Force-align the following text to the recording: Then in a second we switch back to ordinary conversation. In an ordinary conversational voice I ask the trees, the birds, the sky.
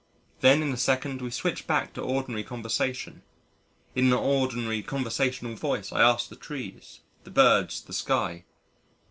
Then 0.39 0.63
in 0.63 0.73
a 0.73 0.77
second 0.77 1.21
we 1.21 1.29
switch 1.29 1.67
back 1.67 1.93
to 1.93 2.01
ordinary 2.01 2.43
conversation. 2.43 3.21
In 3.93 4.05
an 4.07 4.13
ordinary 4.13 4.81
conversational 4.81 5.53
voice 5.53 5.91
I 5.91 6.01
ask 6.01 6.27
the 6.27 6.35
trees, 6.35 7.01
the 7.23 7.29
birds, 7.29 7.81
the 7.83 7.93
sky. 7.93 8.45